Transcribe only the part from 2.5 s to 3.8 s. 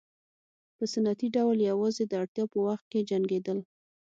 په وخت کې جنګېدل.